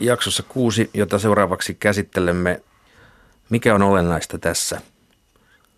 [0.00, 2.62] jaksossa kuusi, jota seuraavaksi käsittelemme.
[3.50, 4.80] Mikä on olennaista tässä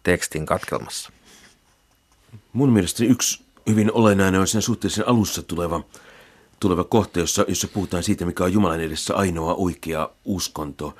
[0.03, 1.11] tekstin katkelmassa?
[2.53, 5.85] Mun mielestäni yksi hyvin olennainen on sen suhteellisen alussa tuleva,
[6.61, 10.97] tuleva kohta, jossa, jossa puhutaan siitä, mikä on Jumalan edessä ainoa oikea uskonto.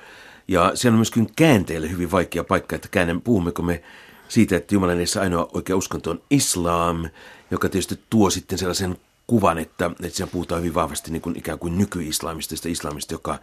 [0.47, 3.83] Ja se on myöskin käänteelle hyvin vaikea paikka, että käännän, puhummeko me
[4.27, 7.09] siitä, että Jumalan edessä ainoa oikea uskonto on islam,
[7.51, 8.97] joka tietysti tuo sitten sellaisen
[9.29, 13.39] kuvan, että, että siellä puhutaan hyvin vahvasti niin kuin ikään kuin nykyislamistista islamista, joka,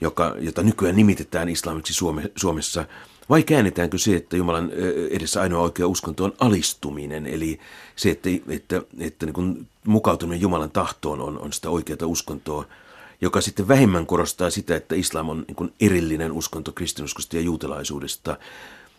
[0.00, 2.84] joka, jota nykyään nimitetään islamiksi Suome, Suomessa.
[3.30, 4.70] Vai käännetäänkö se, että Jumalan
[5.10, 7.60] edessä ainoa oikea uskonto on alistuminen, eli
[7.96, 12.64] se, että, että, että niin kuin mukautuminen Jumalan tahtoon on, on sitä oikeaa uskontoa,
[13.20, 18.36] joka sitten vähemmän korostaa sitä, että islam on niin kuin erillinen uskonto kristinuskosta ja juutalaisuudesta.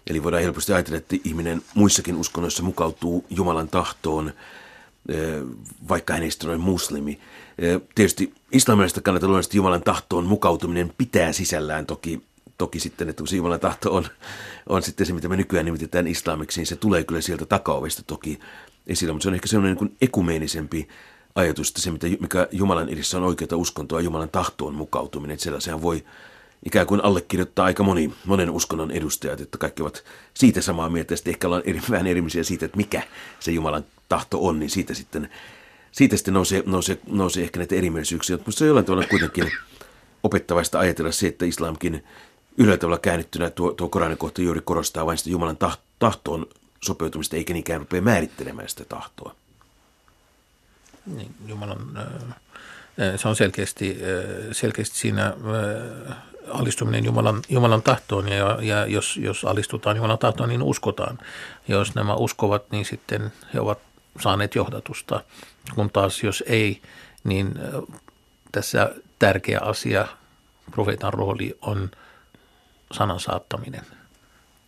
[0.07, 4.33] Eli voidaan helposti ajatella, että ihminen muissakin uskonnoissa mukautuu Jumalan tahtoon,
[5.89, 7.19] vaikka hän ei ole muslimi.
[7.95, 12.21] Tietysti islamilaisesta kannalta luonnollisesti Jumalan tahtoon mukautuminen pitää sisällään toki,
[12.57, 14.07] toki sitten, että kun se Jumalan tahto on,
[14.69, 18.39] on sitten se, mitä me nykyään nimitetään islamiksi, niin se tulee kyllä sieltä takaovesta toki
[18.87, 20.87] esille, mutta se on ehkä sellainen niin ekumeenisempi
[21.35, 25.81] ajatus, että se, mitä, mikä Jumalan edessä on oikeaa uskontoa, Jumalan tahtoon mukautuminen, että sellaisen
[25.81, 26.03] voi
[26.65, 31.17] ikään kuin allekirjoittaa aika moni, monen uskonnon edustajat, että kaikki ovat siitä samaa mieltä, ja
[31.17, 33.03] sitten ehkä ollaan eri, vähän erimisiä siitä, että mikä
[33.39, 35.29] se Jumalan tahto on, niin siitä sitten,
[35.91, 38.37] siitä sitten nousee, nousee, nousee ehkä näitä erimielisyyksiä.
[38.37, 39.51] Mutta se on jollain tavalla kuitenkin
[40.23, 42.03] opettavaista ajatella se, että islamkin
[42.57, 45.57] yhdellä tavalla käännettynä tuo, tuo Koranin kohta juuri korostaa vain sitä Jumalan
[45.99, 46.45] tahtoon
[46.83, 49.35] sopeutumista, eikä niinkään rupea määrittelemään sitä tahtoa.
[51.05, 52.07] Niin, Jumalan,
[53.15, 53.97] se on selkeästi,
[54.51, 55.33] selkeästi siinä
[56.49, 61.17] alistuminen Jumalan, Jumalan tahtoon ja, ja jos, jos alistutaan Jumalan tahtoon, niin uskotaan.
[61.67, 63.79] Jos nämä uskovat, niin sitten he ovat
[64.19, 65.23] saaneet johdatusta,
[65.75, 66.81] kun taas jos ei,
[67.23, 67.53] niin
[68.51, 70.07] tässä tärkeä asia,
[70.71, 71.91] profeetan rooli on
[72.91, 73.85] sanan saattaminen,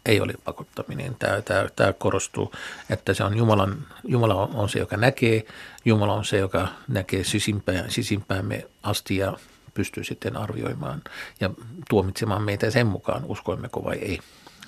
[0.06, 1.16] ei ole pakottaminen.
[1.16, 2.54] Tämä, tämä, tämä korostuu,
[2.90, 5.46] että se on Jumalan, Jumala on se, joka näkee,
[5.86, 9.38] Jumala on se, joka näkee sisimpään, sisimpäämme asti ja
[9.74, 11.02] pystyy sitten arvioimaan
[11.40, 11.50] ja
[11.90, 14.20] tuomitsemaan meitä sen mukaan, uskoimmeko vai ei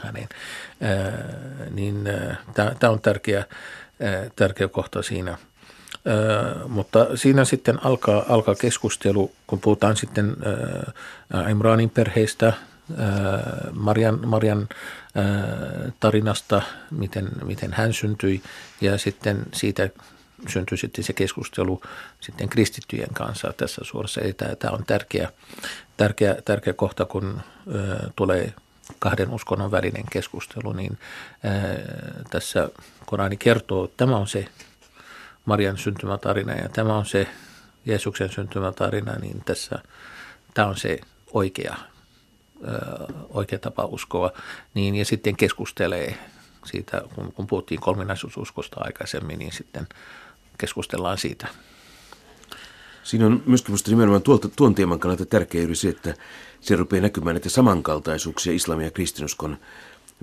[0.01, 0.29] häneen.
[0.81, 2.03] Ää, niin
[2.79, 3.45] tämä on tärkeä, ää,
[4.35, 5.37] tärkeä kohta siinä.
[6.67, 10.35] Mutta siinä sitten alkaa, alkaa keskustelu, kun puhutaan sitten
[11.49, 12.53] Imranin perheistä,
[13.73, 14.69] Marian, Marian
[15.99, 16.61] tarinasta,
[16.91, 18.41] miten, miten hän syntyi
[18.81, 19.89] ja sitten siitä
[20.47, 21.81] syntyi sitten se keskustelu
[22.19, 24.21] sitten kristittyjen kanssa tässä suorassa.
[24.21, 25.31] Eli tämä, tämä on tärkeä,
[25.97, 27.41] tärkeä, tärkeä kohta, kun
[28.15, 28.53] tulee
[28.99, 30.97] kahden uskonnon välinen keskustelu, niin
[31.45, 32.69] ö, tässä
[33.05, 34.45] Korani kertoo, että tämä on se
[35.45, 37.27] Marian syntymätarina ja tämä on se
[37.85, 39.79] Jeesuksen syntymätarina, niin tässä
[40.53, 40.99] tämä on se
[41.33, 41.75] oikea,
[42.67, 44.31] ö, oikea tapa uskoa.
[44.73, 46.17] Niin, ja sitten keskustelee
[46.65, 49.87] siitä, kun, kun puhuttiin kolminaisuususkosta aikaisemmin, niin sitten
[50.57, 51.47] keskustellaan siitä.
[53.05, 56.13] Siinä on myöskin minusta nimenomaan tuolta, tuon teeman kannalta tärkeä juuri se, että
[56.61, 59.57] se rupeaa näkymään näitä samankaltaisuuksia islamin ja kristinuskon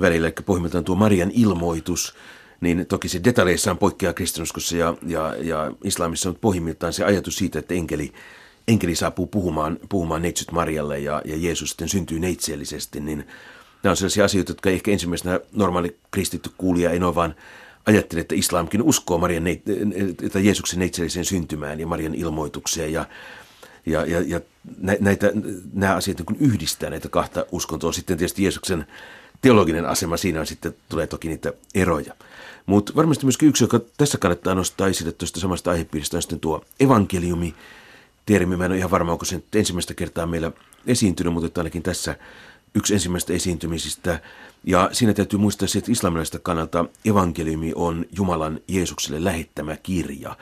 [0.00, 0.26] välillä.
[0.26, 2.14] Eli pohjimmiltaan tuo Marian ilmoitus,
[2.60, 7.58] niin toki se detaljeissaan poikkeaa kristinuskossa ja, ja, ja islamissa, on pohjimmiltaan se ajatus siitä,
[7.58, 8.12] että enkeli,
[8.68, 13.26] enkeli saapuu puhumaan, puhumaan neitsyt Marialle ja, ja Jeesus sitten syntyy neitsellisesti, niin
[13.82, 17.34] nämä on sellaisia asioita, jotka ehkä ensimmäisenä normaali kristitty kuulija ei ole vaan
[17.86, 23.06] ajatteli, että islamkin uskoo Marian, että Jeesuksen neitselliseen syntymään ja Marian ilmoitukseen ja,
[23.86, 24.40] ja, ja, ja
[25.00, 25.32] näitä,
[25.72, 27.92] nämä asiat niin yhdistää näitä kahta uskontoa.
[27.92, 28.86] Sitten tietysti Jeesuksen
[29.42, 32.14] teologinen asema siinä on sitten, tulee toki niitä eroja.
[32.66, 36.64] Mutta varmasti myöskin yksi, joka tässä kannattaa nostaa esille tuosta samasta aihepiiristä, on sitten tuo
[36.80, 37.54] evankeliumi.
[38.26, 40.52] Termi, mä en ole ihan varma, onko se nyt ensimmäistä kertaa meillä
[40.86, 42.16] esiintynyt, mutta ainakin tässä
[42.74, 44.20] yksi ensimmäistä esiintymisistä.
[44.64, 50.36] Ja siinä täytyy muistaa se, että islamilaisesta kannalta evankeliumi on Jumalan Jeesukselle lähettämä kirja.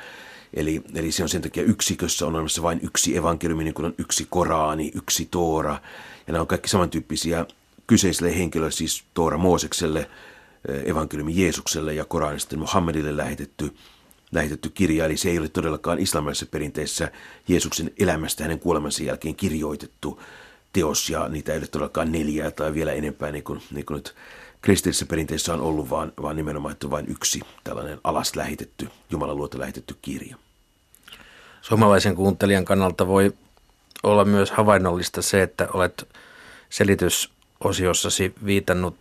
[0.54, 3.94] Eli, eli se on sen takia yksikössä on olemassa vain yksi evankeliumi, niin kuin on
[3.98, 5.78] yksi Koraani, yksi Toora.
[6.26, 7.46] Ja nämä on kaikki samantyyppisiä
[7.86, 10.10] kyseiselle henkilölle, siis Toora Moosekselle,
[10.68, 13.74] eh, evankeliumi Jeesukselle ja Korani sitten Muhammedille lähetetty,
[14.32, 15.04] lähetetty kirja.
[15.04, 17.12] Eli se ei ole todellakaan islamilaisessa perinteessä
[17.48, 20.20] Jeesuksen elämästä hänen kuolemansa jälkeen kirjoitettu
[20.72, 24.14] teos ja niitä ei ole todellakaan neljää tai vielä enempää niin kuin, niin kuin nyt
[24.60, 29.58] kristillisessä perinteessä on ollut, vaan, vaan nimenomaan että vain yksi tällainen alas lähetetty, Jumalan luota
[29.58, 30.36] lähetetty kirja.
[31.60, 33.32] Suomalaisen kuuntelijan kannalta voi
[34.02, 36.08] olla myös havainnollista se, että olet
[36.70, 38.96] selitysosiossasi viitannut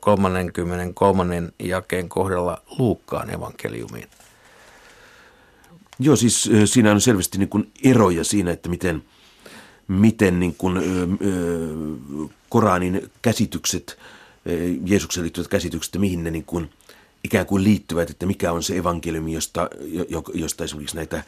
[0.00, 1.42] 33.
[1.58, 4.08] jakeen kohdalla Luukkaan evankeliumiin.
[5.98, 9.02] Joo, siis siinä on selvästi niin kuin eroja siinä, että miten–
[9.92, 10.78] miten niin kuin,
[12.48, 13.98] Koranin käsitykset,
[14.84, 16.70] Jeesuksen liittyvät käsitykset, mihin ne niin kuin,
[17.24, 19.70] ikään kuin liittyvät, että mikä on se evankeliumi, josta,
[20.34, 21.22] josta esimerkiksi näitä,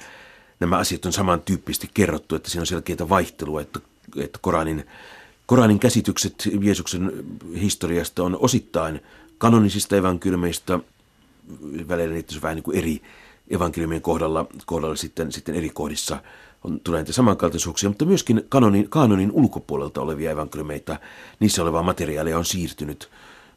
[0.60, 3.80] nämä asiat on samantyyppisesti kerrottu, että siinä on selkeitä vaihtelua, että,
[4.16, 4.84] että Koranin,
[5.46, 7.12] Koranin käsitykset Jeesuksen
[7.60, 9.00] historiasta on osittain
[9.38, 10.80] kanonisista evankeliumeista,
[11.88, 13.02] välillä niitä on vähän niin kuin eri
[13.50, 16.22] evankeliumien kohdalla, kohdalla sitten, sitten eri kohdissa
[16.64, 20.96] on, tulee näitä samankaltaisuuksia, mutta myöskin kanonin, kanonin ulkopuolelta olevia evankeliumeita,
[21.40, 23.10] niissä olevaa materiaalia on siirtynyt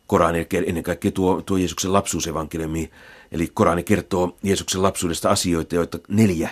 [0.07, 2.89] Korani, ennen kaikkea tuo, tuo Jeesuksen lapsuusevankeliumi,
[3.31, 6.49] eli Korani kertoo Jeesuksen lapsuudesta asioita, joita neljä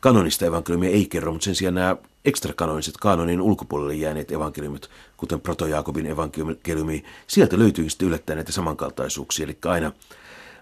[0.00, 6.06] kanonista evankeliumia ei kerro, mutta sen sijaan nämä ekstrakanoniset, kanonin ulkopuolelle jääneet evankeliumit, kuten Proto-Jaakobin
[6.06, 9.92] evankeliumi, sieltä löytyy sitten yllättäen näitä samankaltaisuuksia, eli aina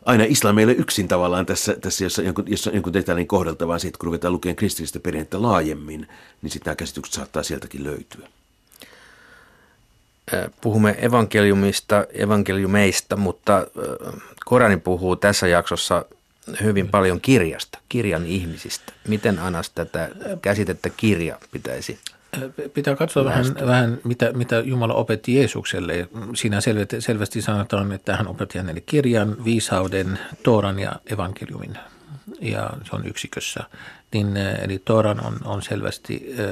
[0.06, 3.80] aina islam ei ole yksin tavallaan tässä, tässä jossa, jonkun, jossa jonkun detailin kohdalta, vaan
[3.80, 6.08] siitä kun ruvetaan lukemaan kristillistä perinnettä laajemmin,
[6.42, 8.28] niin sitten nämä käsitykset saattaa sieltäkin löytyä.
[10.60, 13.66] Puhumme evankeliumista, evankeliumeista, mutta
[14.44, 16.04] Korani puhuu tässä jaksossa
[16.62, 18.92] hyvin paljon kirjasta, kirjan ihmisistä.
[19.08, 20.10] Miten Anas tätä
[20.42, 21.98] käsitettä kirja pitäisi
[22.74, 26.08] Pitää katsoa vähän, vähän mitä, mitä Jumala opetti Jeesukselle.
[26.34, 31.78] Siinä selvästi, selvästi sanotaan, että hän opetti hänelle kirjan, viisauden, Tooran ja evankeliumin.
[32.40, 33.64] Ja se on yksikössä.
[34.12, 36.46] Niin, eli Tooran on, on selvästi äh,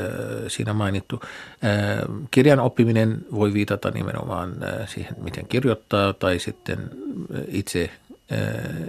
[0.49, 1.21] siinä mainittu.
[1.23, 6.91] Äh, kirjan oppiminen voi viitata nimenomaan äh, siihen, miten kirjoittaa, tai sitten
[7.49, 7.91] itse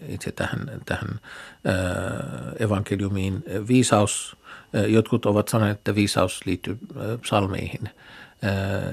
[0.07, 1.19] itse tähän, tähän
[2.59, 3.43] evankeliumiin.
[3.67, 4.37] Viisaus
[4.87, 6.77] Jotkut ovat sanoneet, että viisaus liittyy
[7.21, 7.89] psalmeihin,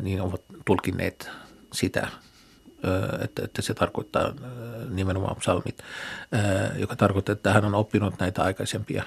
[0.02, 1.30] niin ovat tulkineet
[1.72, 2.08] sitä,
[3.24, 4.34] että, että se tarkoittaa
[4.90, 5.82] nimenomaan psalmit,
[6.78, 9.02] joka tarkoittaa, että hän on oppinut näitä aikaisempia,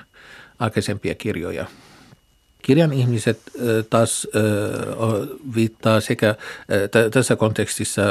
[0.60, 1.66] aikaisempia kirjoja.
[2.62, 3.40] Kirjan ihmiset
[3.90, 4.28] taas
[5.56, 6.36] viittaa sekä
[7.14, 8.02] tässä kontekstissa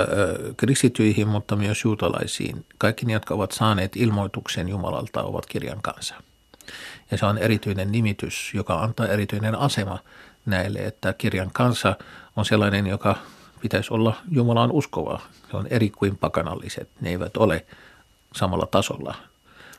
[0.56, 2.66] kristityihin, mutta myös juutalaisiin.
[2.78, 6.14] Kaikki ne, jotka ovat saaneet ilmoituksen Jumalalta, ovat kirjan kanssa–
[7.14, 9.98] ja se on erityinen nimitys, joka antaa erityinen asema
[10.46, 11.96] näille, että kirjan kanssa
[12.36, 13.16] on sellainen, joka
[13.60, 15.20] pitäisi olla Jumalaan uskova.
[15.50, 16.88] Se on eri kuin pakanalliset.
[17.00, 17.66] Ne eivät ole
[18.36, 19.14] samalla tasolla.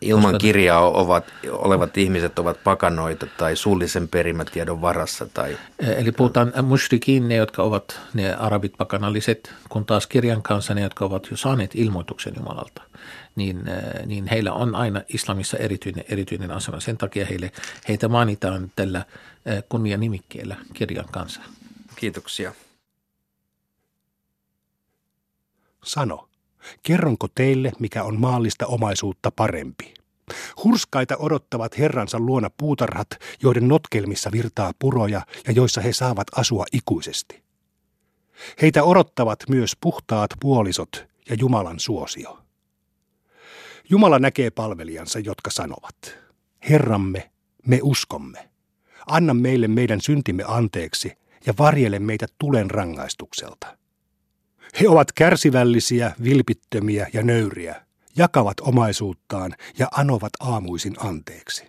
[0.02, 5.26] Ilman Koska kirjaa ovat, olevat ihmiset ovat pakanoita tai suullisen perimätiedon varassa.
[5.34, 5.58] Tai...
[5.80, 11.06] Eli puhutaan mushrikin, ne jotka ovat ne arabit pakanalliset, kun taas kirjan kanssa ne, jotka
[11.06, 12.82] ovat jo saaneet ilmoituksen Jumalalta
[13.36, 16.80] niin, äh, niin heillä on aina islamissa erityinen, erityinen asema.
[16.80, 17.52] Sen takia heille,
[17.88, 21.42] heitä mainitaan tällä äh, kunnianimikkeellä kirjan kanssa.
[21.96, 22.54] Kiitoksia.
[25.84, 26.28] Sano,
[26.84, 29.94] kerronko teille, mikä on maallista omaisuutta parempi?
[30.64, 33.08] Hurskaita odottavat herransa luona puutarhat,
[33.44, 37.44] joiden notkelmissa virtaa puroja ja joissa he saavat asua ikuisesti.
[38.62, 42.40] Heitä odottavat myös puhtaat puolisot ja Jumalan suosio.
[43.90, 46.18] Jumala näkee palvelijansa, jotka sanovat,
[46.70, 47.32] Herramme,
[47.68, 48.50] me uskomme.
[49.08, 51.12] Anna meille meidän syntimme anteeksi
[51.46, 53.78] ja varjele meitä tulen rangaistukselta.
[54.82, 57.86] He ovat kärsivällisiä, vilpittömiä ja nöyriä,
[58.16, 61.66] jakavat omaisuuttaan ja anovat aamuisin anteeksi.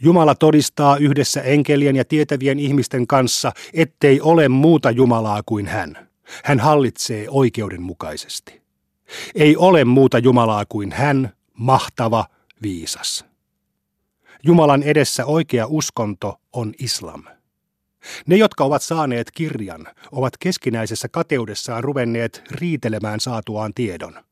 [0.00, 6.08] Jumala todistaa yhdessä enkelien ja tietävien ihmisten kanssa, ettei ole muuta Jumalaa kuin hän.
[6.44, 8.62] Hän hallitsee oikeudenmukaisesti.
[9.34, 12.26] Ei ole muuta Jumalaa kuin hän, mahtava,
[12.62, 13.24] viisas.
[14.42, 17.24] Jumalan edessä oikea uskonto on islam.
[18.26, 24.24] Ne, jotka ovat saaneet kirjan, ovat keskinäisessä kateudessaan ruvenneet riitelemään saatuaan tiedon.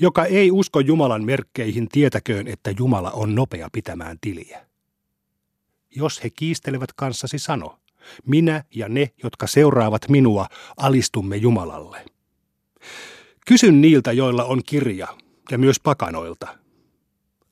[0.00, 4.66] Joka ei usko Jumalan merkkeihin, tietäköön, että Jumala on nopea pitämään tiliä.
[5.96, 7.78] Jos he kiistelevät kanssasi, sano,
[8.26, 12.04] minä ja ne, jotka seuraavat minua, alistumme Jumalalle.
[13.46, 15.08] Kysyn niiltä, joilla on kirja,
[15.50, 16.58] ja myös pakanoilta.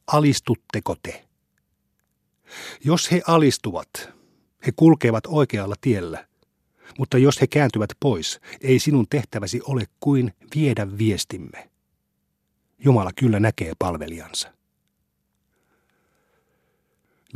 [0.06, 1.24] Alistutteko te?
[2.84, 4.17] Jos he alistuvat,
[4.66, 6.26] he kulkevat oikealla tiellä,
[6.98, 11.70] mutta jos he kääntyvät pois, ei sinun tehtäväsi ole kuin viedä viestimme.
[12.78, 14.52] Jumala kyllä näkee palvelijansa.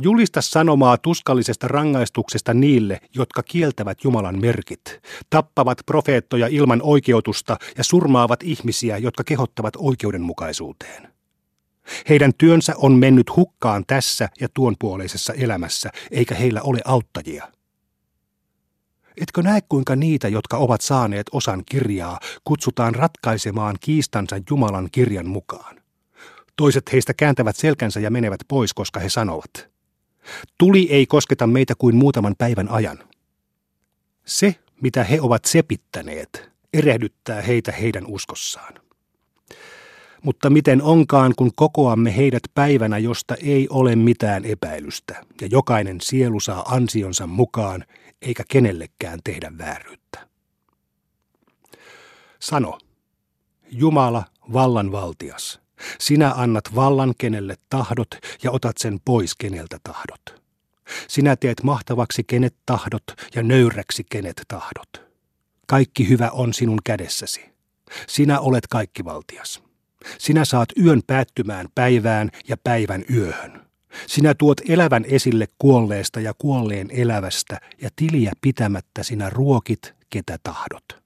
[0.01, 4.99] Julista sanomaa tuskallisesta rangaistuksesta niille, jotka kieltävät Jumalan merkit,
[5.29, 11.12] tappavat profeettoja ilman oikeutusta ja surmaavat ihmisiä, jotka kehottavat oikeudenmukaisuuteen.
[12.09, 17.51] Heidän työnsä on mennyt hukkaan tässä ja tuonpuoleisessa elämässä, eikä heillä ole auttajia.
[19.21, 25.81] Etkö näe, kuinka niitä, jotka ovat saaneet osan kirjaa, kutsutaan ratkaisemaan kiistansa Jumalan kirjan mukaan?
[26.55, 29.51] Toiset heistä kääntävät selkänsä ja menevät pois, koska he sanovat–
[30.57, 32.99] Tuli ei kosketa meitä kuin muutaman päivän ajan.
[34.25, 38.73] Se, mitä he ovat sepittäneet, erehdyttää heitä heidän uskossaan.
[40.23, 46.39] Mutta miten onkaan, kun kokoamme heidät päivänä, josta ei ole mitään epäilystä, ja jokainen sielu
[46.39, 47.85] saa ansionsa mukaan,
[48.21, 50.27] eikä kenellekään tehdä vääryyttä.
[52.39, 52.77] Sano,
[53.71, 55.59] Jumala, vallanvaltias,
[55.99, 58.07] sinä annat vallan kenelle tahdot
[58.43, 60.43] ja otat sen pois keneltä tahdot.
[61.07, 63.03] Sinä teet mahtavaksi kenet tahdot
[63.35, 65.13] ja nöyräksi kenet tahdot.
[65.67, 67.45] Kaikki hyvä on sinun kädessäsi.
[68.07, 69.63] Sinä olet kaikkivaltias.
[70.17, 73.61] Sinä saat yön päättymään päivään ja päivän yöhön.
[74.07, 81.03] Sinä tuot elävän esille kuolleesta ja kuolleen elävästä ja tiliä pitämättä sinä ruokit, ketä tahdot.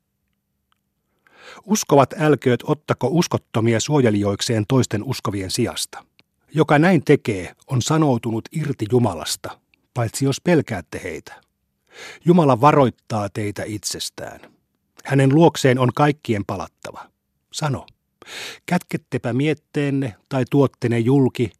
[1.66, 6.06] Uskovat älkööt ottako uskottomia suojelijoikseen toisten uskovien sijasta.
[6.54, 9.60] Joka näin tekee, on sanoutunut irti Jumalasta,
[9.94, 11.42] paitsi jos pelkäätte heitä.
[12.26, 14.40] Jumala varoittaa teitä itsestään.
[15.06, 17.10] Hänen luokseen on kaikkien palattava.
[17.54, 17.86] Sano,
[18.66, 21.52] kätkettepä mietteenne tai tuotte ne julki,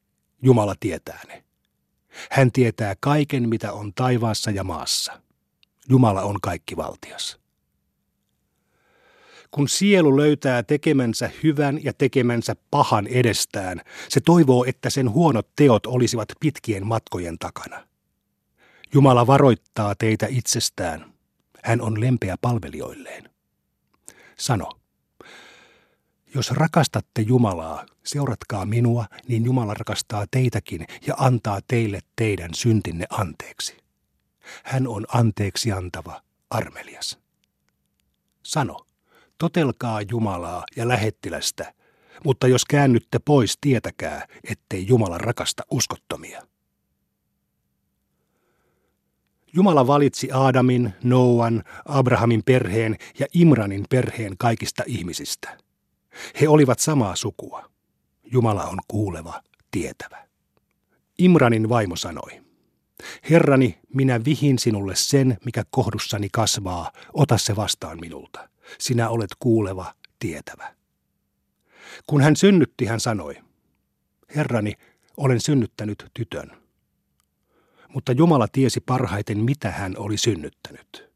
[0.42, 1.44] Jumala tietää ne.
[2.32, 5.22] Hän tietää kaiken, mitä on taivaassa ja maassa.
[5.90, 7.40] Jumala on kaikkivaltias.
[9.52, 15.86] Kun sielu löytää tekemänsä hyvän ja tekemänsä pahan edestään, se toivoo, että sen huonot teot
[15.86, 17.88] olisivat pitkien matkojen takana.
[18.94, 21.14] Jumala varoittaa teitä itsestään.
[21.64, 23.30] Hän on lempeä palvelijoilleen.
[24.38, 24.72] Sano,
[26.38, 33.78] jos rakastatte Jumalaa, seuratkaa minua, niin Jumala rakastaa teitäkin ja antaa teille teidän syntinne anteeksi.
[34.64, 37.20] Hän on anteeksi antava, armelias.
[38.44, 38.86] Sano,
[39.38, 41.74] totelkaa Jumalaa ja lähettilästä,
[42.24, 46.48] mutta jos käännytte pois, tietäkää, ettei Jumala rakasta uskottomia.
[49.54, 55.67] Jumala valitsi Aadamin, Noan, Abrahamin perheen ja Imranin perheen kaikista ihmisistä.
[56.42, 57.70] He olivat samaa sukua.
[58.32, 60.28] Jumala on kuuleva, tietävä.
[61.18, 62.42] Imranin vaimo sanoi,
[63.30, 68.50] Herrani, minä vihin sinulle sen, mikä kohdussani kasvaa, ota se vastaan minulta.
[68.80, 70.76] Sinä olet kuuleva, tietävä.
[72.08, 73.36] Kun hän synnytti, hän sanoi,
[74.36, 74.74] Herrani,
[75.18, 76.68] olen synnyttänyt tytön
[77.94, 81.10] mutta Jumala tiesi parhaiten, mitä hän oli synnyttänyt.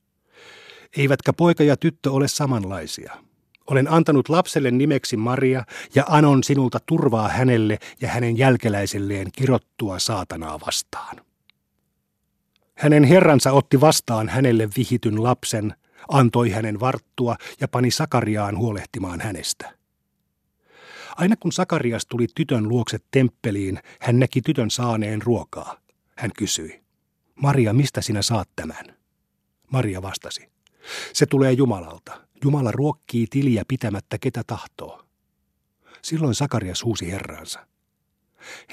[0.97, 3.17] Eivätkä poika ja tyttö ole samanlaisia.
[3.67, 5.63] Olen antanut lapselle nimeksi Maria
[5.95, 11.21] ja anon sinulta turvaa hänelle ja hänen jälkeläiselleen kirottua saatanaa vastaan.
[12.75, 15.73] Hänen herransa otti vastaan hänelle vihityn lapsen,
[16.09, 19.73] antoi hänen varttua ja pani Sakariaan huolehtimaan hänestä.
[21.15, 25.77] Aina kun Sakarias tuli tytön luokse temppeliin, hän näki tytön saaneen ruokaa.
[26.17, 26.81] Hän kysyi,
[27.35, 28.95] Maria, mistä sinä saat tämän?
[29.71, 30.49] Maria vastasi,
[31.13, 32.30] se tulee Jumalalta.
[32.43, 35.05] Jumala ruokkii tiliä pitämättä ketä tahtoo.
[36.01, 37.67] Silloin Sakarias huusi herransa.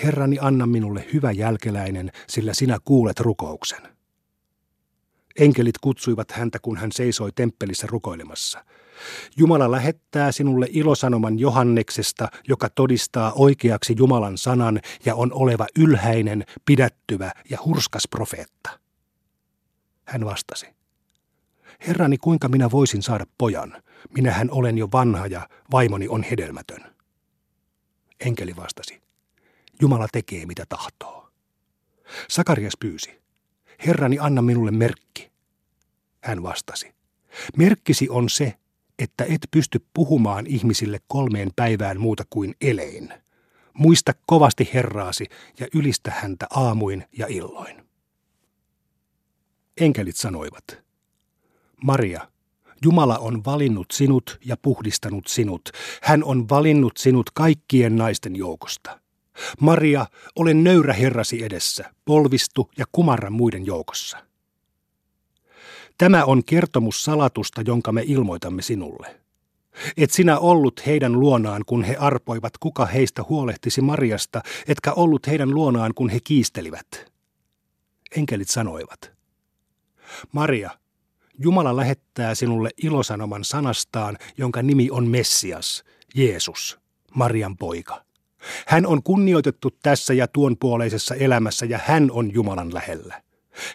[0.04, 3.82] Herrani, anna minulle hyvä jälkeläinen, sillä sinä kuulet rukouksen.
[5.38, 8.64] Enkelit kutsuivat häntä, kun hän seisoi temppelissä rukoilemassa.
[9.36, 17.32] Jumala lähettää sinulle ilosanoman Johanneksesta, joka todistaa oikeaksi Jumalan sanan ja on oleva ylhäinen, pidättyvä
[17.50, 18.80] ja hurskas profeetta.
[20.04, 20.77] Hän vastasi.
[21.86, 23.82] Herrani, kuinka minä voisin saada pojan?
[24.14, 26.94] Minähän olen jo vanha ja vaimoni on hedelmätön.
[28.20, 29.02] Enkeli vastasi.
[29.80, 31.30] Jumala tekee mitä tahtoo.
[32.28, 33.22] Sakarias pyysi.
[33.86, 35.30] Herrani, anna minulle merkki.
[36.24, 36.94] Hän vastasi.
[37.56, 38.54] Merkkisi on se,
[38.98, 43.08] että et pysty puhumaan ihmisille kolmeen päivään muuta kuin elein.
[43.72, 45.26] Muista kovasti Herraasi
[45.60, 47.88] ja ylistä häntä aamuin ja illoin.
[49.80, 50.64] Enkelit sanoivat,
[51.84, 52.28] Maria,
[52.82, 55.70] Jumala on valinnut sinut ja puhdistanut sinut.
[56.02, 59.00] Hän on valinnut sinut kaikkien naisten joukosta.
[59.60, 60.06] Maria,
[60.36, 64.18] olen nöyrä Herrasi edessä, polvistu ja kumarra muiden joukossa.
[65.98, 69.20] Tämä on kertomus salatusta, jonka me ilmoitamme sinulle.
[69.96, 75.50] Et sinä ollut heidän luonaan, kun he arpoivat, kuka heistä huolehtisi Mariasta, etkä ollut heidän
[75.50, 77.12] luonaan, kun he kiistelivät.
[78.16, 79.12] Enkelit sanoivat,
[80.32, 80.70] Maria,
[81.38, 86.78] Jumala lähettää sinulle ilosanoman sanastaan, jonka nimi on Messias, Jeesus,
[87.14, 88.04] Marian poika.
[88.66, 93.22] Hän on kunnioitettu tässä ja tuon puoleisessa elämässä ja hän on Jumalan lähellä.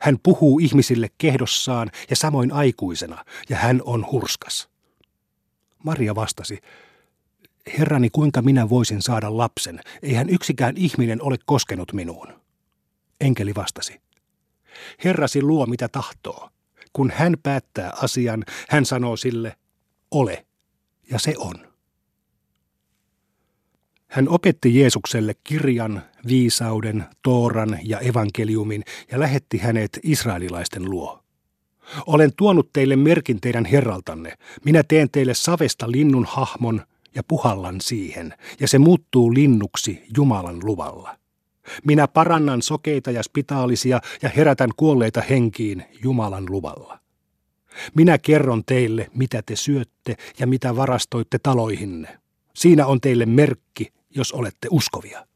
[0.02, 4.70] Hän puhuu ihmisille kehdossaan ja samoin aikuisena, ja hän on hurskas.
[5.84, 6.60] Maria vastasi,
[7.78, 9.80] Herrani, kuinka minä voisin saada lapsen?
[10.02, 12.28] Eihän yksikään ihminen ole koskenut minuun.
[13.22, 14.02] Enkeli vastasi.
[15.04, 16.50] Herrasi luo mitä tahtoo.
[16.94, 19.56] Kun hän päättää asian, hän sanoo sille,
[20.12, 20.46] ole,
[21.12, 21.56] ja se on.
[24.08, 31.24] Hän opetti Jeesukselle kirjan, viisauden, Tooran ja evankeliumin ja lähetti hänet israelilaisten luo.
[32.08, 34.34] Olen tuonut teille merkin teidän herraltanne.
[34.66, 36.82] Minä teen teille savesta linnun hahmon
[37.16, 41.18] ja puhallan siihen, ja se muuttuu linnuksi Jumalan luvalla.
[41.84, 47.00] Minä parannan sokeita ja spitaalisia ja herätän kuolleita henkiin Jumalan luvalla.
[47.96, 52.20] Minä kerron teille, mitä te syötte ja mitä varastoitte taloihinne.
[52.56, 55.28] Siinä on teille merkki, jos olette uskovia.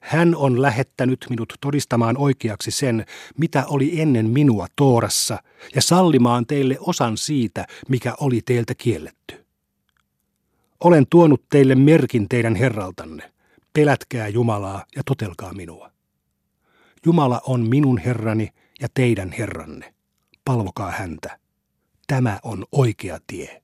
[0.00, 3.06] Hän on lähettänyt minut todistamaan oikeaksi sen,
[3.38, 5.38] mitä oli ennen minua Toorassa,
[5.74, 9.44] ja sallimaan teille osan siitä, mikä oli teiltä kielletty.
[10.84, 13.31] Olen tuonut teille merkin teidän herraltanne.
[13.72, 15.90] Pelätkää Jumalaa ja totelkaa minua.
[17.06, 18.48] Jumala on minun herrani
[18.80, 19.94] ja teidän herranne.
[20.44, 21.38] Palvokaa häntä.
[22.06, 23.62] Tämä on oikea tie.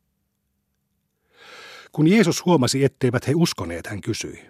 [1.92, 4.46] Kun Jeesus huomasi, etteivät he uskoneet, hän kysyi,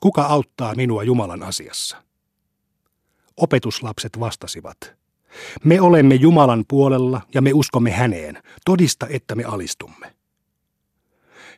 [0.00, 2.02] kuka auttaa minua Jumalan asiassa?
[3.36, 4.94] Opetuslapset vastasivat,
[5.64, 10.17] me olemme Jumalan puolella ja me uskomme häneen, todista, että me alistumme.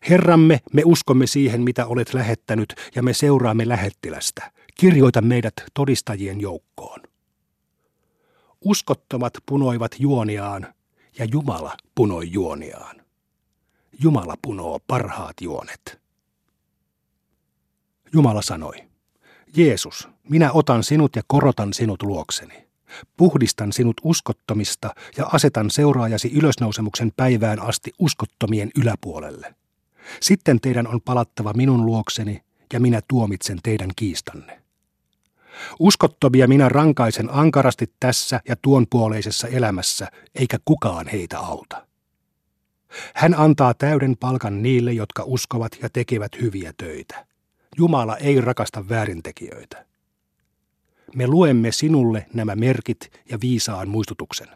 [0.09, 4.53] Herramme, me uskomme siihen, mitä olet lähettänyt, ja me seuraamme lähettilästä.
[4.75, 7.01] Kirjoita meidät todistajien joukkoon.
[8.61, 10.75] Uskottomat punoivat juoniaan,
[11.19, 12.97] ja Jumala punoi juoniaan.
[14.03, 16.01] Jumala punoo parhaat juonet.
[18.13, 18.75] Jumala sanoi,
[19.57, 22.69] Jeesus, minä otan sinut ja korotan sinut luokseni.
[23.17, 29.55] Puhdistan sinut uskottomista ja asetan seuraajasi ylösnousemuksen päivään asti uskottomien yläpuolelle.
[30.21, 34.63] Sitten teidän on palattava minun luokseni ja minä tuomitsen teidän kiistanne.
[35.79, 41.87] Uskottomia minä rankaisen ankarasti tässä ja tuon puoleisessa elämässä, eikä kukaan heitä auta.
[43.15, 47.27] Hän antaa täyden palkan niille, jotka uskovat ja tekevät hyviä töitä.
[47.79, 49.87] Jumala ei rakasta väärintekijöitä.
[51.15, 54.49] Me luemme sinulle nämä merkit ja viisaan muistutuksen.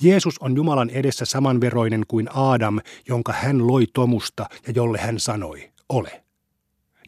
[0.00, 5.70] Jeesus on Jumalan edessä samanveroinen kuin Aadam, jonka hän loi tomusta ja jolle hän sanoi,
[5.88, 6.24] ole.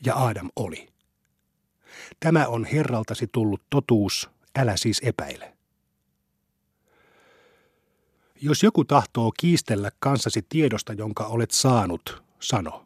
[0.04, 0.88] Ja Aadam oli.
[2.20, 5.54] Tämä on Herraltasi tullut totuus, älä siis epäile.
[8.40, 12.85] Jos joku tahtoo kiistellä kanssasi tiedosta, jonka olet saanut, sano.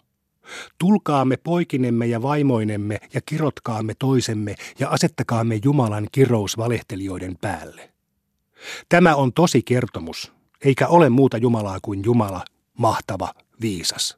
[0.79, 7.92] Tulkaamme poikinemme ja vaimoinemme ja kirotkaamme toisemme ja asettakaamme Jumalan kirous valehtelijoiden päälle.
[8.89, 10.33] Tämä on tosi kertomus,
[10.65, 12.45] eikä ole muuta Jumalaa kuin Jumala,
[12.79, 14.17] mahtava, viisas.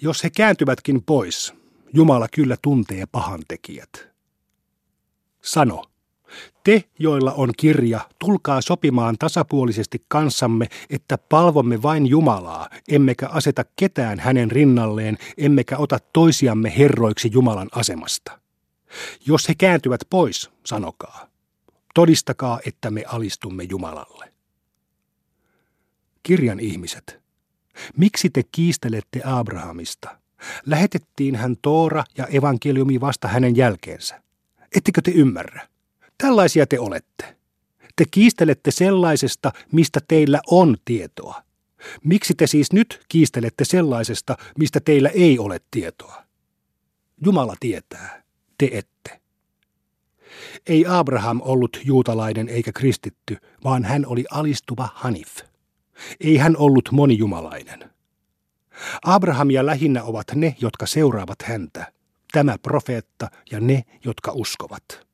[0.00, 1.54] Jos he kääntyvätkin pois,
[1.94, 4.08] Jumala kyllä tuntee pahantekijät.
[5.40, 5.84] Sano,
[6.64, 14.20] te, joilla on kirja, tulkaa sopimaan tasapuolisesti kanssamme, että palvomme vain Jumalaa, emmekä aseta ketään
[14.20, 18.38] hänen rinnalleen, emmekä ota toisiamme herroiksi Jumalan asemasta.
[19.26, 21.31] Jos he kääntyvät pois, sanokaa.
[21.94, 24.32] Todistakaa, että me alistumme Jumalalle.
[26.22, 27.20] Kirjan ihmiset,
[27.96, 30.18] miksi te kiistelette Abrahamista?
[30.66, 34.22] Lähetettiin hän Toora ja evankeliumi vasta hänen jälkeensä.
[34.76, 35.68] Ettekö te ymmärrä?
[36.18, 37.36] Tällaisia te olette.
[37.96, 41.42] Te kiistelette sellaisesta, mistä teillä on tietoa.
[42.04, 46.24] Miksi te siis nyt kiistelette sellaisesta, mistä teillä ei ole tietoa?
[47.24, 48.22] Jumala tietää,
[48.58, 49.21] te ette.
[50.66, 55.36] Ei Abraham ollut juutalainen eikä kristitty, vaan hän oli alistuva Hanif.
[56.20, 57.90] Ei hän ollut monijumalainen.
[59.04, 61.92] Abrahamia lähinnä ovat ne, jotka seuraavat häntä,
[62.32, 65.06] tämä profeetta ja ne, jotka uskovat.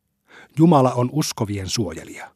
[0.58, 2.30] Jumala on uskovien suojelija.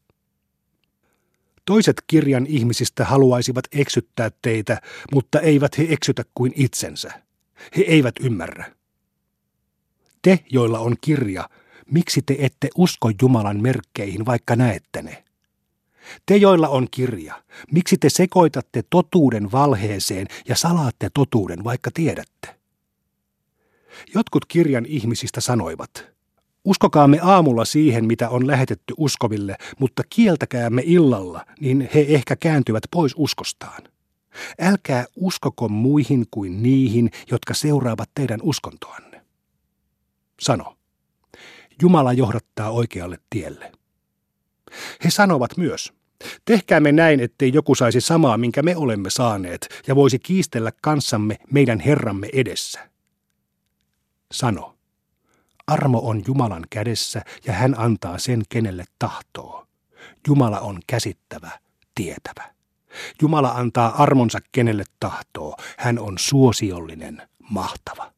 [1.65, 4.81] Toiset kirjan ihmisistä haluaisivat eksyttää teitä,
[5.13, 7.23] mutta eivät he eksytä kuin itsensä.
[7.77, 8.73] He eivät ymmärrä.
[10.23, 11.49] Te, joilla on kirja,
[11.93, 15.25] miksi te ette usko Jumalan merkkeihin, vaikka näette ne?
[16.27, 22.57] Te, joilla on kirja, miksi te sekoitatte totuuden valheeseen ja salaatte totuuden, vaikka tiedätte?
[24.15, 25.91] Jotkut kirjan ihmisistä sanoivat–
[26.65, 33.15] Uskokaamme aamulla siihen, mitä on lähetetty uskoville, mutta kieltäkäämme illalla, niin he ehkä kääntyvät pois
[33.17, 33.83] uskostaan.
[34.61, 39.25] Älkää uskoko muihin kuin niihin, jotka seuraavat teidän uskontoanne.
[40.41, 40.77] Sano,
[41.83, 43.73] Jumala johdattaa oikealle tielle.
[45.05, 45.93] He sanovat myös,
[46.45, 51.81] tehkäämme näin, ettei joku saisi samaa, minkä me olemme saaneet, ja voisi kiistellä kanssamme meidän
[51.81, 52.91] Herramme edessä.
[54.33, 54.75] Sano,
[55.67, 59.67] Armo on Jumalan kädessä ja hän antaa sen, kenelle tahtoo.
[60.29, 61.51] Jumala on käsittävä,
[61.95, 62.55] tietävä.
[63.23, 65.57] Jumala antaa armonsa kenelle tahtoo.
[65.79, 68.12] Hän on suosiollinen, mahtava.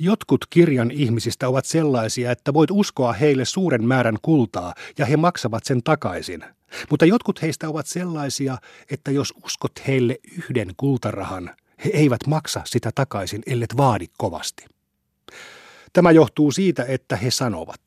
[0.00, 5.64] Jotkut kirjan ihmisistä ovat sellaisia, että voit uskoa heille suuren määrän kultaa ja he maksavat
[5.64, 6.44] sen takaisin.
[6.90, 8.58] Mutta jotkut heistä ovat sellaisia,
[8.90, 11.50] että jos uskot heille yhden kultarahan,
[11.84, 14.64] he eivät maksa sitä takaisin, ellet vaadi kovasti.
[15.92, 17.80] Tämä johtuu siitä, että he sanovat,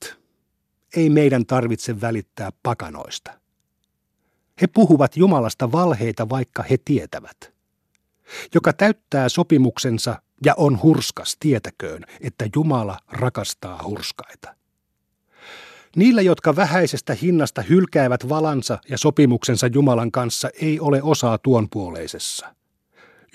[0.95, 3.31] ei meidän tarvitse välittää pakanoista.
[4.61, 7.53] He puhuvat Jumalasta valheita, vaikka he tietävät.
[8.53, 14.55] Joka täyttää sopimuksensa ja on hurskas, tietäköön, että Jumala rakastaa hurskaita.
[15.95, 22.55] Niillä, jotka vähäisestä hinnasta hylkäävät valansa ja sopimuksensa Jumalan kanssa, ei ole osaa tuon puoleisessa.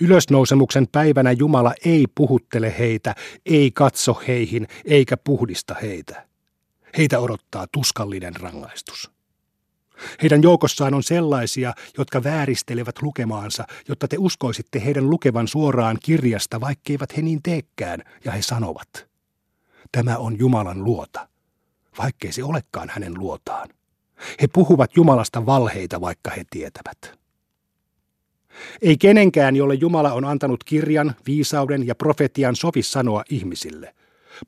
[0.00, 3.14] Ylösnousemuksen päivänä Jumala ei puhuttele heitä,
[3.46, 6.26] ei katso heihin, eikä puhdista heitä.
[6.98, 9.15] Heitä odottaa tuskallinen rangaistus.
[10.22, 17.16] Heidän joukossaan on sellaisia, jotka vääristelevät lukemaansa, jotta te uskoisitte heidän lukevan suoraan kirjasta, vaikkeivät
[17.16, 19.06] he niin teekään, ja he sanovat,
[19.92, 21.28] tämä on Jumalan luota,
[21.98, 23.68] vaikkei se olekaan hänen luotaan.
[24.42, 27.18] He puhuvat Jumalasta valheita, vaikka he tietävät.
[28.82, 33.94] Ei kenenkään, jolle Jumala on antanut kirjan, viisauden ja profetian sovi sanoa ihmisille,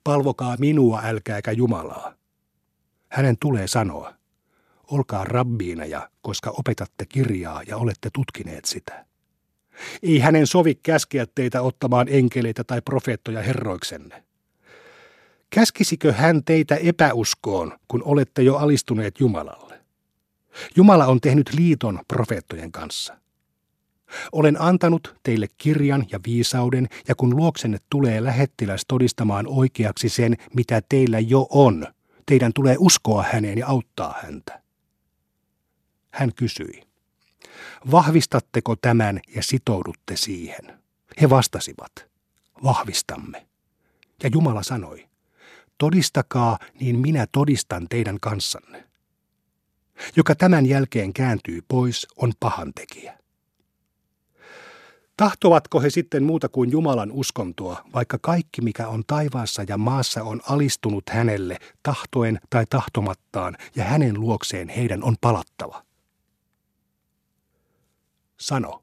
[0.04, 2.14] palvokaa minua, älkääkä Jumalaa.
[3.08, 4.17] Hänen tulee sanoa,
[4.90, 9.04] olkaa rabbiineja, koska opetatte kirjaa ja olette tutkineet sitä.
[10.02, 14.24] Ei hänen sovi käskeä teitä ottamaan enkeleitä tai profeettoja herroiksenne.
[15.50, 19.80] Käskisikö hän teitä epäuskoon, kun olette jo alistuneet Jumalalle?
[20.76, 23.18] Jumala on tehnyt liiton profeettojen kanssa.
[24.32, 30.82] Olen antanut teille kirjan ja viisauden, ja kun luoksenne tulee lähettiläs todistamaan oikeaksi sen, mitä
[30.88, 31.86] teillä jo on,
[32.26, 34.67] teidän tulee uskoa häneen ja auttaa häntä.
[36.18, 36.82] Hän kysyi,
[37.90, 40.78] vahvistatteko tämän ja sitoudutte siihen?
[41.20, 41.92] He vastasivat,
[42.64, 43.46] vahvistamme.
[44.22, 45.08] Ja Jumala sanoi,
[45.78, 48.88] todistakaa, niin minä todistan teidän kanssanne.
[50.16, 53.18] Joka tämän jälkeen kääntyy pois, on pahantekijä.
[55.16, 60.40] Tahtovatko he sitten muuta kuin Jumalan uskontoa, vaikka kaikki mikä on taivaassa ja maassa on
[60.48, 65.87] alistunut hänelle tahtoen tai tahtomattaan, ja hänen luokseen heidän on palattava?
[68.40, 68.82] Sano.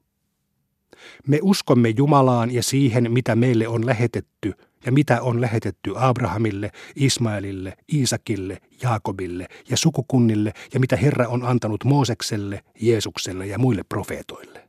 [1.26, 4.52] Me uskomme Jumalaan ja siihen, mitä meille on lähetetty
[4.86, 11.84] ja mitä on lähetetty Abrahamille, Ismaelille, Iisakille, Jaakobille ja sukukunnille ja mitä Herra on antanut
[11.84, 14.68] Moosekselle, Jeesukselle ja muille profeetoille.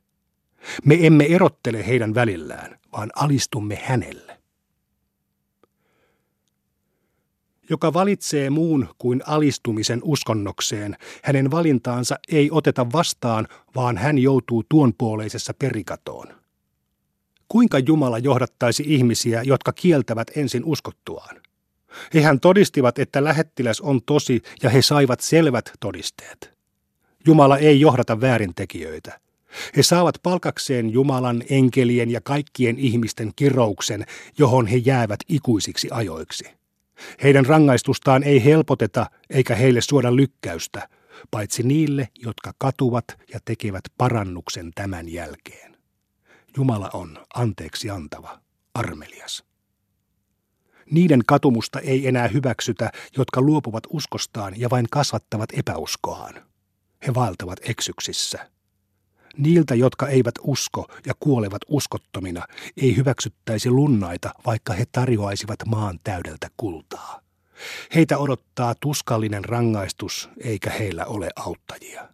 [0.84, 4.37] Me emme erottele heidän välillään, vaan alistumme hänelle.
[7.70, 15.54] Joka valitsee muun kuin alistumisen uskonnokseen, hänen valintaansa ei oteta vastaan, vaan hän joutuu tuonpuoleisessa
[15.58, 16.26] perikatoon.
[17.48, 21.36] Kuinka Jumala johdattaisi ihmisiä, jotka kieltävät ensin uskottuaan?
[22.14, 26.58] Hehän todistivat, että lähettiläs on tosi ja he saivat selvät todisteet.
[27.26, 29.20] Jumala ei johdata väärintekijöitä.
[29.76, 34.04] He saavat palkakseen Jumalan, enkelien ja kaikkien ihmisten kirouksen,
[34.38, 36.44] johon he jäävät ikuisiksi ajoiksi.
[37.22, 40.88] Heidän rangaistustaan ei helpoteta eikä heille suoda lykkäystä,
[41.30, 45.76] paitsi niille, jotka katuvat ja tekevät parannuksen tämän jälkeen.
[46.56, 48.40] Jumala on anteeksi antava,
[48.74, 49.44] armelias.
[50.90, 56.34] Niiden katumusta ei enää hyväksytä, jotka luopuvat uskostaan ja vain kasvattavat epäuskoaan.
[57.06, 58.50] He vaeltavat eksyksissä.
[59.36, 66.48] Niiltä, jotka eivät usko ja kuolevat uskottomina, ei hyväksyttäisi lunnaita, vaikka he tarjoaisivat maan täydeltä
[66.56, 67.20] kultaa.
[67.94, 72.08] Heitä odottaa tuskallinen rangaistus, eikä heillä ole auttajia.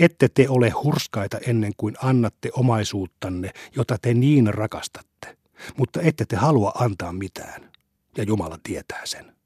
[0.00, 5.36] Ette te ole hurskaita ennen kuin annatte omaisuuttanne, jota te niin rakastatte,
[5.76, 7.72] mutta ette te halua antaa mitään,
[8.16, 9.39] ja Jumala tietää sen.